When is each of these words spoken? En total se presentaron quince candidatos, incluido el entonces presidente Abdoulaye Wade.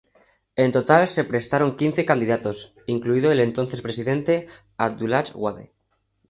En 0.63 0.69
total 0.77 1.03
se 1.15 1.25
presentaron 1.29 1.75
quince 1.79 2.07
candidatos, 2.09 2.57
incluido 2.87 3.31
el 3.31 3.39
entonces 3.39 3.83
presidente 3.83 4.47
Abdoulaye 4.75 5.33
Wade. 5.35 5.73